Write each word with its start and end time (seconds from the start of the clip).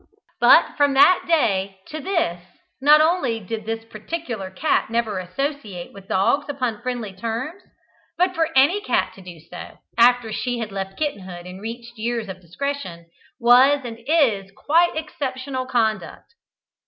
But 0.39 0.77
from 0.77 0.95
that 0.95 1.25
day 1.27 1.77
to 1.89 1.99
this 1.99 2.41
not 2.81 3.01
only 3.01 3.39
did 3.39 3.67
this 3.67 3.85
particular 3.85 4.49
cat 4.49 4.89
never 4.89 5.19
associate 5.19 5.93
with 5.93 6.07
dogs 6.07 6.49
upon 6.49 6.81
friendly 6.81 7.13
terms, 7.13 7.61
but 8.17 8.33
for 8.33 8.49
any 8.55 8.81
cat 8.81 9.13
to 9.13 9.21
do 9.21 9.39
so, 9.39 9.77
after 9.99 10.33
she 10.33 10.57
had 10.57 10.71
left 10.71 10.97
kittenhood 10.97 11.45
and 11.45 11.61
reached 11.61 11.99
years 11.99 12.27
of 12.29 12.41
discretion, 12.41 13.11
was 13.39 13.81
and 13.85 13.99
is 14.07 14.49
quite 14.57 14.95
exceptional 14.97 15.67
conduct. 15.67 16.33